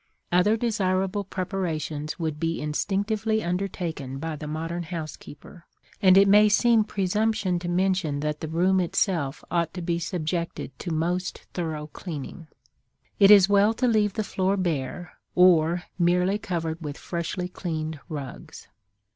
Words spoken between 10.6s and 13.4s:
to most thorough cleaning. It